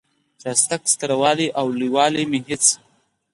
[0.41, 2.65] د شاتګ ستر والی او لوی والی مې هېڅ.